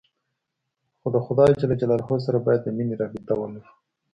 [0.99, 1.51] خو د خداى
[2.27, 3.71] سره بايد د مينې رابطه ولرو.